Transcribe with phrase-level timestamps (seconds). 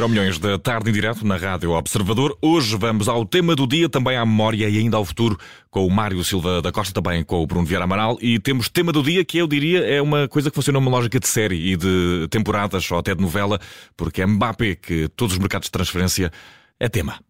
[0.00, 2.34] Eram milhões da tarde em direto na Rádio Observador.
[2.40, 5.38] Hoje vamos ao tema do dia, também à memória e ainda ao futuro,
[5.70, 8.16] com o Mário Silva da Costa, também com o Bruno Vieira Amaral.
[8.22, 11.20] E temos tema do dia que eu diria é uma coisa que funciona uma lógica
[11.20, 13.60] de série e de temporadas ou até de novela,
[13.94, 16.32] porque é Mbappé que todos os mercados de transferência
[16.78, 17.20] é tema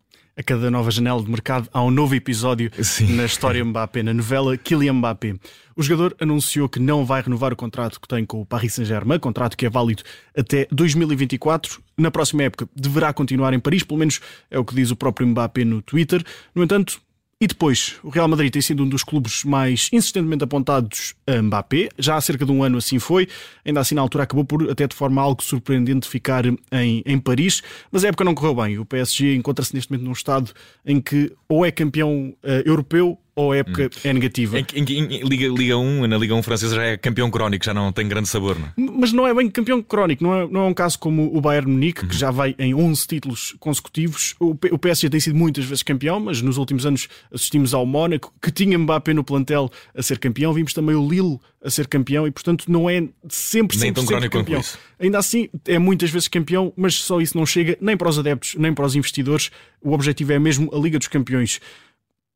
[0.41, 3.15] a cada nova janela de mercado há um novo episódio Sim.
[3.15, 5.35] na história Mbappé, na novela Kylian Mbappé.
[5.77, 9.19] O jogador anunciou que não vai renovar o contrato que tem com o Paris Saint-Germain,
[9.19, 10.03] contrato que é válido
[10.35, 11.83] até 2024.
[11.99, 14.19] Na próxima época deverá continuar em Paris, pelo menos
[14.51, 16.25] é o que diz o próprio Mbappé no Twitter.
[16.55, 17.03] No entanto,
[17.43, 21.89] e depois, o Real Madrid tem sido um dos clubes mais insistentemente apontados a Mbappé.
[21.99, 23.27] Já há cerca de um ano assim foi.
[23.65, 26.59] Ainda assim, na altura, acabou por, até de forma algo surpreendente, ficar em,
[27.07, 27.63] em Paris.
[27.91, 28.79] Mas a época não correu bem.
[28.79, 30.53] O PSG encontra-se neste momento num estado
[30.85, 34.01] em que ou é campeão uh, europeu ou a época hum.
[34.05, 34.59] é negativa?
[34.59, 37.75] Em, em, em, Liga, Liga 1, na Liga 1 francesa já é campeão crónico, já
[37.75, 38.73] não tem grande sabor, não é?
[38.77, 41.71] Mas não é bem campeão crónico, não é, não é um caso como o Bayern
[41.71, 42.09] Munique, uhum.
[42.09, 44.35] que já vai em 11 títulos consecutivos.
[44.39, 48.33] O, o PSG tem sido muitas vezes campeão, mas nos últimos anos assistimos ao Mónaco,
[48.41, 52.27] que tinha Mbappé no plantel a ser campeão, vimos também o Lille a ser campeão
[52.27, 54.61] e, portanto, não é sempre, nem tão crónico campeão.
[54.61, 54.79] Isso.
[54.99, 58.55] Ainda assim, é muitas vezes campeão, mas só isso não chega nem para os adeptos,
[58.57, 59.51] nem para os investidores.
[59.83, 61.61] O objetivo é mesmo a Liga dos Campeões.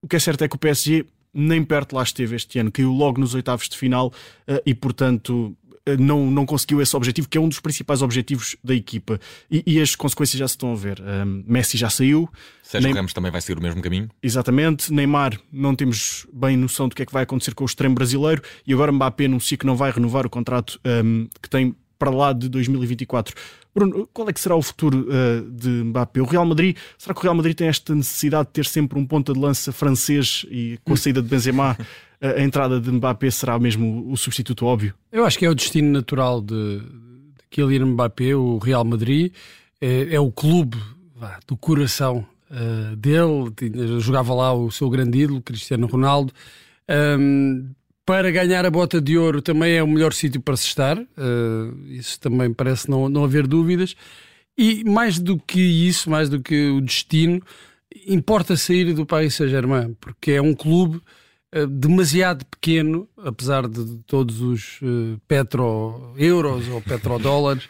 [0.04, 2.92] O que é certo é que o PSG nem perto lá esteve este ano, caiu
[2.92, 5.56] logo nos oitavos de final uh, e, portanto,
[5.88, 9.18] uh, não, não conseguiu esse objetivo, que é um dos principais objetivos da equipa.
[9.50, 11.00] E, e as consequências já se estão a ver.
[11.00, 12.28] Uh, Messi já saiu.
[12.62, 12.96] Sérgio Neym...
[12.96, 14.10] Ramos também vai seguir o mesmo caminho.
[14.22, 14.92] Exatamente.
[14.92, 18.42] Neymar, não temos bem noção do que é que vai acontecer com o extremo brasileiro.
[18.66, 22.34] E agora Mbappé anuncia que não vai renovar o contrato um, que tem para lá
[22.34, 23.34] de 2024.
[23.74, 26.20] Bruno, qual é que será o futuro uh, de Mbappé?
[26.20, 29.06] O Real Madrid, será que o Real Madrid tem esta necessidade de ter sempre um
[29.06, 31.76] ponta de lança francês e com a saída de Benzema
[32.20, 34.94] a entrada de Mbappé será mesmo o substituto óbvio?
[35.12, 39.32] Eu acho que é o destino natural de, de Kylian Mbappé, o Real Madrid,
[39.80, 40.78] é, é o clube
[41.14, 46.32] vá, do coração uh, dele, jogava lá o seu grande ídolo, Cristiano Ronaldo.
[47.18, 47.70] Um,
[48.06, 51.86] para ganhar a bota de ouro também é o melhor sítio para se estar, uh,
[51.88, 53.96] isso também parece não, não haver dúvidas.
[54.56, 57.42] E mais do que isso, mais do que o destino,
[58.06, 61.00] importa sair do Paris Saint-Germain, porque é um clube
[61.56, 67.68] uh, demasiado pequeno, apesar de todos os uh, petro-euros ou petrodólares.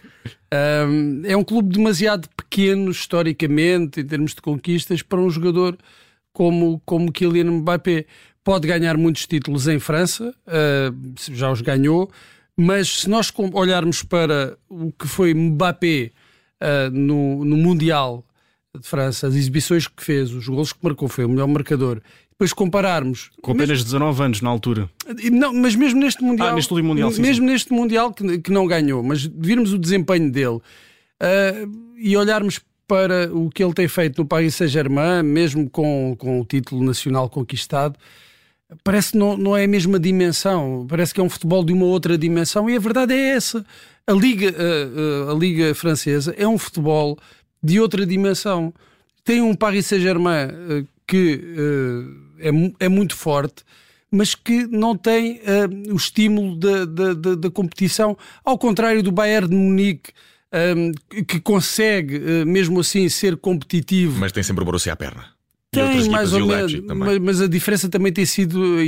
[0.88, 5.78] um, é um clube demasiado pequeno, historicamente, em termos de conquistas, para um jogador
[6.32, 8.06] como, como Kylian Mbappé
[8.44, 12.10] pode ganhar muitos títulos em França, uh, já os ganhou,
[12.56, 16.12] mas se nós olharmos para o que foi Mbappé
[16.62, 18.24] uh, no, no Mundial
[18.78, 22.00] de França, as exibições que fez, os gols que marcou, foi o melhor marcador.
[22.30, 23.30] Depois compararmos.
[23.40, 24.90] Com apenas mesmo, 19 anos na altura.
[25.30, 26.48] Não, mas mesmo neste Mundial.
[26.48, 27.52] Ah, neste último Mundial, sim, Mesmo sim.
[27.52, 33.32] neste Mundial que, que não ganhou, mas virmos o desempenho dele uh, e olharmos para
[33.32, 37.96] o que ele tem feito no Paris Saint-Germain, mesmo com, com o título nacional conquistado,
[38.82, 41.86] parece que não, não é a mesma dimensão, parece que é um futebol de uma
[41.86, 43.64] outra dimensão e a verdade é essa.
[44.06, 47.18] A Liga, a, a Liga Francesa é um futebol
[47.62, 48.72] de outra dimensão.
[49.24, 51.40] Tem um Paris Saint-Germain eh, que
[52.40, 53.64] eh, é, é muito forte,
[54.10, 59.48] mas que não tem uh, o estímulo da, da, da, competição, ao contrário do Bayern
[59.48, 60.12] de Munique,
[61.26, 64.20] que consegue, mesmo assim, ser competitivo.
[64.20, 65.33] Mas tem sempre o Borussia à perna.
[65.74, 68.80] Tem, mais ou menos, mas, mas, a diferença também tem sido,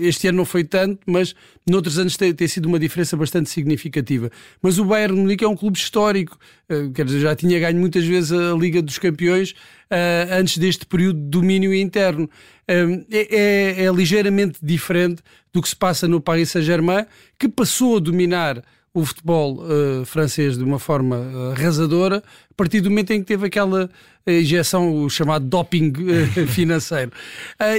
[0.00, 1.34] este ano não foi tanto, mas
[1.68, 4.30] noutros anos tem, tem, sido uma diferença bastante significativa.
[4.60, 6.36] Mas o Bayern Munique é um clube histórico,
[6.70, 10.84] uh, quer dizer, já tinha ganho muitas vezes a Liga dos Campeões uh, antes deste
[10.84, 12.28] período de domínio interno.
[12.68, 13.36] Uh, é,
[13.80, 15.22] é, é ligeiramente diferente
[15.52, 17.06] do que se passa no Paris Saint-Germain,
[17.38, 18.62] que passou a dominar
[18.94, 23.26] o futebol uh, francês de uma forma uh, arrasadora a partir do momento em que
[23.26, 23.90] teve aquela
[24.26, 25.92] eh, injeção, o chamado doping
[26.48, 27.10] financeiro.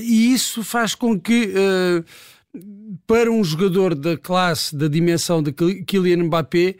[0.01, 1.53] e isso faz com que,
[3.05, 6.75] para um jogador da classe, da dimensão de Kylian Mbappé,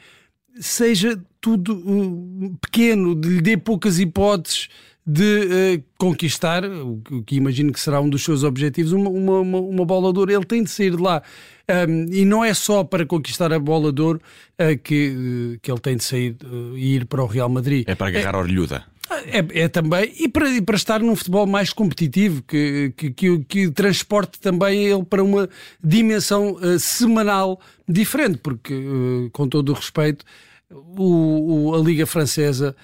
[0.59, 4.69] seja tudo pequeno, lhe dê poucas hipóteses
[5.05, 9.85] de uh, conquistar, o que imagino que será um dos seus objetivos, uma, uma, uma
[9.85, 10.31] bola de ouro.
[10.31, 11.21] Ele tem de sair de lá.
[11.69, 14.21] Um, e não é só para conquistar a bola de ouro
[14.59, 15.09] uh, que,
[15.55, 16.35] uh, que ele tem de sair
[16.75, 17.83] e ir para o Real Madrid.
[17.87, 18.85] É para agarrar é, a orelhuda.
[19.25, 23.39] É, é, também, e para, e para estar num futebol mais competitivo, que, que, que,
[23.39, 25.49] que transporte também ele para uma
[25.83, 28.73] dimensão semanal diferente, porque,
[29.31, 30.25] com todo o respeito,
[30.97, 32.75] o, o, a Liga Francesa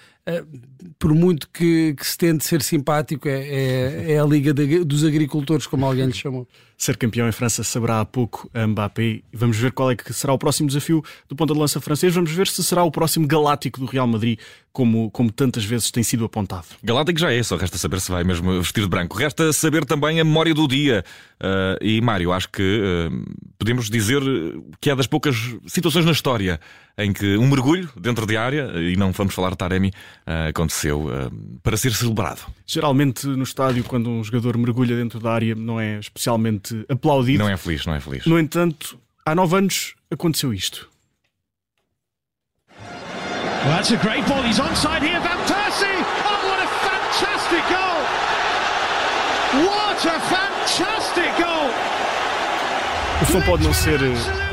[0.97, 5.03] por muito que, que, se tente ser simpático, é, é, é a Liga de, dos
[5.03, 6.47] Agricultores, como alguém lhe chamou.
[6.77, 9.21] Ser campeão em França saberá há pouco a Mbappé.
[9.33, 12.13] Vamos ver qual é que será o próximo desafio do ponta de lança francês.
[12.13, 14.39] Vamos ver se será o próximo galáctico do Real Madrid,
[14.71, 16.65] como, como tantas vezes tem sido apontado.
[16.83, 19.17] Galáctico já é, só resta saber se vai mesmo vestir de branco.
[19.17, 21.03] Resta saber também a memória do dia.
[21.41, 23.25] Uh, e Mário, acho que uh,
[23.57, 24.21] podemos dizer
[24.81, 25.35] que é das poucas
[25.67, 26.59] situações na história
[26.97, 31.07] em que um mergulho dentro de área, e não vamos falar de Taremi, uh, aconteceu
[31.63, 32.41] para ser celebrado.
[32.65, 37.39] Geralmente no estádio, quando um jogador mergulha dentro da área, não é especialmente aplaudido.
[37.39, 38.25] Não é feliz, não é feliz.
[38.25, 40.88] No entanto, há nove anos aconteceu isto.
[43.59, 44.41] Well, that's a great ball.
[44.41, 45.19] He's onside here.
[45.19, 45.99] Van Persie.
[46.23, 47.99] Oh, what a fantastic goal!
[49.67, 51.69] What a fantastic goal!
[53.21, 53.99] O som pode não ser,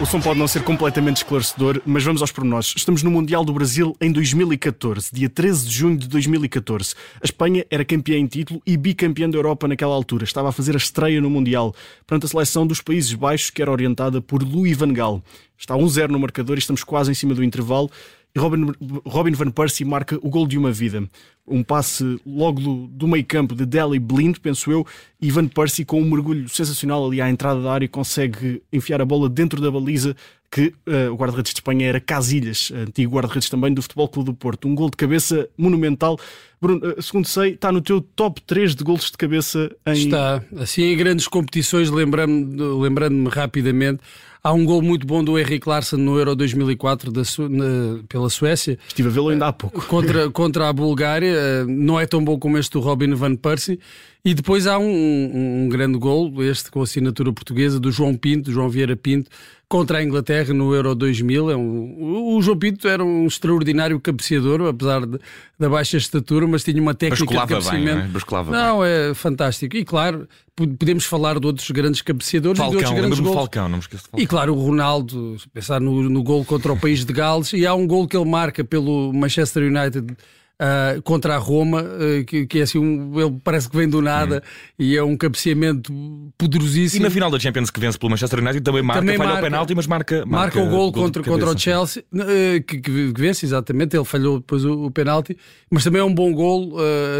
[0.02, 2.74] o som pode não ser completamente esclarecedor, mas vamos aos pormenores.
[2.76, 6.96] Estamos no Mundial do Brasil em 2014, dia 13 de junho de 2014.
[7.22, 10.24] A Espanha era campeã em título e bicampeã da Europa naquela altura.
[10.24, 11.72] Estava a fazer a estreia no Mundial,
[12.04, 15.22] perante a seleção dos Países Baixos, que era orientada por Louis van Gaal.
[15.56, 17.88] Está 1-0 no marcador e estamos quase em cima do intervalo
[18.38, 18.72] Robin,
[19.04, 21.08] Robin Van Persie marca o gol de uma vida.
[21.46, 24.86] Um passe logo do, do meio campo de Deli Blind, penso eu,
[25.20, 29.04] e Van Persie com um mergulho sensacional ali à entrada da área consegue enfiar a
[29.04, 30.16] bola dentro da baliza
[30.50, 34.34] que uh, o guarda-redes de Espanha era Casilhas, antigo guarda-redes também do Futebol Clube do
[34.34, 34.68] Porto.
[34.68, 36.18] Um gol de cabeça monumental.
[36.60, 39.92] Bruno, uh, segundo sei, está no teu top 3 de gols de cabeça em...
[39.92, 40.42] Está.
[40.56, 44.00] Assim, em grandes competições, lembrando-me lembrando rapidamente,
[44.46, 48.78] há um gol muito bom do Henrique Larsson no Euro 2004 da na, pela Suécia.
[48.86, 49.84] Estive a vê-lo ainda há pouco.
[49.86, 51.34] Contra, contra a Bulgária.
[51.34, 53.80] Eh, não é tão bom como este do Robin Van Persie.
[54.26, 58.50] E depois há um, um, um grande gol, este com assinatura portuguesa, do João Pinto,
[58.50, 59.30] João Vieira Pinto,
[59.68, 61.48] contra a Inglaterra no Euro 2000.
[61.52, 65.20] É um, o João Pinto era um extraordinário cabeceador, apesar de,
[65.56, 68.18] da baixa estatura, mas tinha uma técnica de cabeceamento.
[68.18, 68.66] Bem, não, é?
[68.66, 69.76] não é fantástico.
[69.76, 73.36] E claro, podemos falar de outros grandes cabeceadores Falcão, e de outros grandes gols.
[73.36, 74.24] Falcão, não me esqueço de Falcão.
[74.24, 77.72] E claro, o Ronaldo, pensar no, no gol contra o país de Gales, e há
[77.76, 80.16] um gol que ele marca pelo Manchester United
[80.60, 84.00] uh, contra a Roma, uh, que, que, é assim, um, ele parece que vem do
[84.00, 84.74] nada hum.
[84.78, 85.92] e é um cabeceamento
[86.36, 87.02] poderosíssimo.
[87.02, 89.42] E na final da Champions que vence pelo Manchester United também marca, também falha marca,
[89.42, 92.80] o penalti, mas marca, marca, marca o gol, gol contra, contra o Chelsea, uh, que,
[92.80, 95.36] que, vence exatamente, ele falhou depois o, o penalti,
[95.70, 96.76] mas também é um bom gol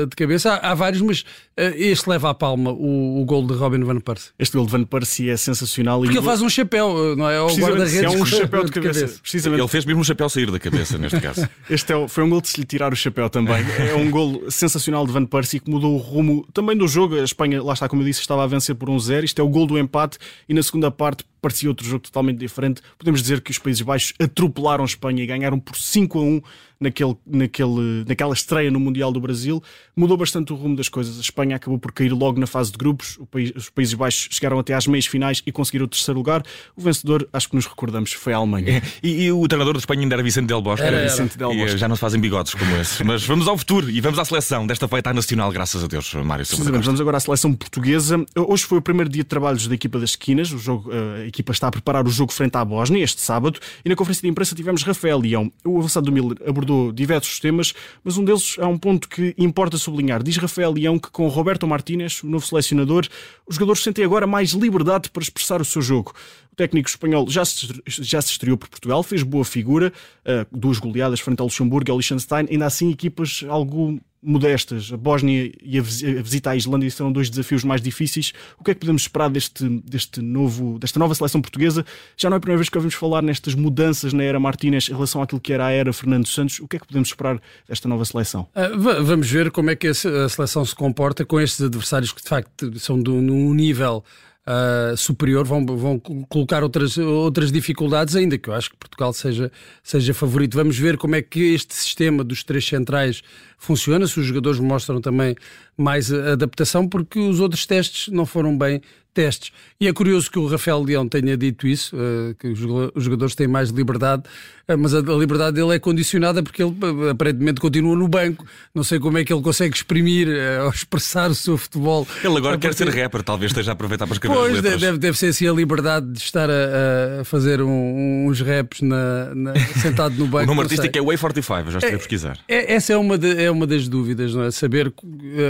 [0.09, 0.55] de cabeça.
[0.55, 1.25] Há, há vários, mas
[1.57, 4.31] este leva à palma o, o gol de Robin Van Persie.
[4.39, 6.01] Este gol de Van Persie é sensacional.
[6.01, 6.19] Porque e...
[6.19, 7.41] ele faz um chapéu, não é?
[7.41, 9.01] O guarda-redes é um chapéu de, cabeça.
[9.01, 9.21] cabeça.
[9.21, 9.61] Precisamente.
[9.61, 11.49] Ele fez mesmo um chapéu sair da cabeça, neste caso.
[11.71, 13.65] Este é, foi um gol de se lhe tirar o chapéu também.
[13.79, 17.15] É um gol sensacional de Van Persie que mudou o rumo também do jogo.
[17.17, 19.25] A Espanha, lá está, como eu disse, estava a vencer por um zero.
[19.25, 20.19] Isto é o gol do empate
[20.49, 22.81] e na segunda parte parecia outro jogo totalmente diferente.
[22.99, 26.43] Podemos dizer que os Países Baixos atropelaram a Espanha e ganharam por 5 a 1
[26.81, 29.63] naquele, naquele, naquela estreia no Mundial do Brasil.
[29.97, 31.19] Mudou bastante o rumo das coisas.
[31.19, 33.19] A Espanha acabou por cair logo na fase de grupos.
[33.31, 36.43] País, os Países Baixos chegaram até às meias finais e conseguiram o terceiro lugar.
[36.77, 38.79] O vencedor, acho que nos recordamos, foi a Alemanha.
[38.79, 40.87] É, e, e, o treinador da Espanha ainda era Vicente Del Bosque.
[40.87, 41.09] Era, era.
[41.09, 41.77] Vicente Del Bosque.
[41.77, 43.03] E, já não se fazem bigodes como esse.
[43.03, 44.67] Mas vamos ao futuro e vamos à seleção.
[44.67, 46.71] Desta feita à nacional, graças a Deus, Mário Silva.
[46.71, 48.25] Vamos agora à seleção portuguesa.
[48.37, 50.53] Hoje foi o primeiro dia de trabalhos da equipa das esquinas.
[50.53, 53.59] O jogo, a equipa está a preparar o jogo frente à Bósnia este sábado.
[53.85, 55.53] E na conferência de imprensa tivemos Rafael Leão.
[55.65, 59.77] O avançado do Miller abordou diversos temas, mas um deles é um ponto que importa
[59.79, 60.23] sublinhar.
[60.23, 63.07] Diz Rafael Leão que com Roberto Martínez, o novo selecionador,
[63.47, 66.13] os jogadores sentem agora mais liberdade para expressar o seu jogo.
[66.57, 69.93] O técnico espanhol já se, já se estreou por Portugal, fez boa figura,
[70.25, 74.91] uh, duas goleadas frente ao Luxemburgo e ao Liechtenstein, ainda assim equipas algo modestas.
[74.91, 78.33] A Bósnia e a visita à Islândia serão dois desafios mais difíceis.
[78.59, 81.85] O que é que podemos esperar deste, deste novo, desta nova seleção portuguesa?
[82.17, 84.93] Já não é a primeira vez que ouvimos falar nestas mudanças na era Martínez em
[84.93, 86.59] relação àquilo que era a era Fernando Santos.
[86.59, 87.39] O que é que podemos esperar
[87.69, 88.49] desta nova seleção?
[88.57, 92.29] Uh, vamos ver como é que a seleção se comporta com estes adversários que de
[92.29, 94.03] facto são de um nível
[94.47, 99.51] uh, superior, vão, vão colocar outras, outras dificuldades, ainda que eu acho que Portugal seja,
[99.83, 100.57] seja favorito.
[100.57, 103.23] Vamos ver como é que este sistema dos três centrais
[103.59, 105.35] funciona, se os jogadores mostram também
[105.77, 108.81] mais adaptação, porque os outros testes não foram bem
[109.17, 109.51] testes.
[109.81, 113.49] E é curioso que o Rafael Leão tenha dito isso, uh, que os jogadores têm
[113.49, 114.25] mais liberdade,
[114.69, 118.45] uh, mas a, liberdade dele é condicionada porque ele uh, aparentemente continua no banco.
[118.75, 120.29] Não sei como é que ele consegue exprimir
[120.63, 122.07] ou expressar o seu futebol.
[122.23, 125.29] Ele agora quer ser rapper, talvez esteja a aproveitar para escrever pois, deve, deve ser
[125.29, 130.27] assim a liberdade de estar a, a fazer um, uns raps na, na, sentado no
[130.29, 130.45] banco.
[130.45, 132.39] o nome artístico é Way 45, já estive é, a pesquisar.
[132.49, 134.51] É, essa é uma, de, é uma das dúvidas, não é?
[134.51, 134.93] Saber,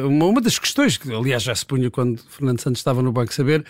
[0.04, 3.32] uma, uma das questões que, aliás, já se punha quando Fernando Santos estava no banco,
[3.32, 3.64] saber ver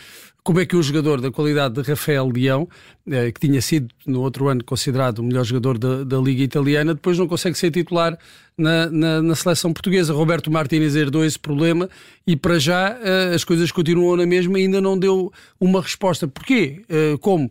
[0.47, 2.69] como é que um jogador da qualidade de Rafael Leão,
[3.11, 6.95] eh, que tinha sido no outro ano considerado o melhor jogador da, da Liga Italiana,
[6.95, 8.17] depois não consegue ser titular
[8.57, 10.13] na, na, na seleção portuguesa.
[10.15, 11.91] Roberto Martínez herdou esse problema
[12.25, 16.29] e para já eh, as coisas continuam na mesma e ainda não deu uma resposta.
[16.29, 16.85] Porquê?
[16.89, 17.51] Eh, como?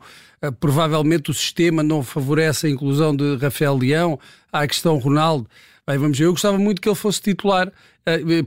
[0.61, 4.17] Provavelmente o sistema não favorece a inclusão de Rafael Leão,
[4.53, 5.49] há a questão Ronaldo.
[5.85, 6.25] Bem, vamos ver.
[6.25, 7.71] Eu gostava muito que ele fosse titular,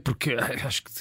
[0.03, 0.31] porque
[0.65, 0.91] acho que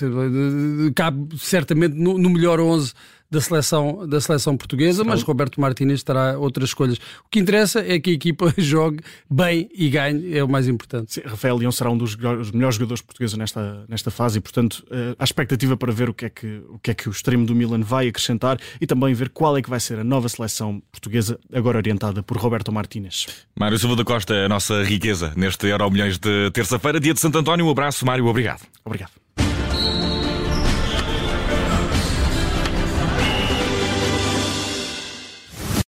[0.94, 2.92] cabe certamente no, melhor 11
[3.30, 6.96] da seleção, da seleção portuguesa, mas Roberto Martínez terá outras escolhas.
[6.96, 11.14] O que interessa é que a equipa jogue bem e ganhe, é o mais importante.
[11.14, 15.14] Sim, Rafael Leão será um dos melhores jogadores portugueses nesta, nesta fase e, portanto, uh,
[15.18, 17.54] há expectativa para ver o que, é que, o que é que o extremo do
[17.54, 21.38] Milan vai acrescentar e também ver qual é que vai ser a nova seleção portuguesa,
[21.52, 23.26] agora orientada por Roberto Martínez.
[23.58, 27.38] Mário Silva da Costa, a nossa riqueza neste Euro Milhões de terça-feira, dia de Santo
[27.38, 27.66] António.
[27.66, 28.62] Um abraço, Mário, obrigado.
[28.84, 29.27] Obrigado.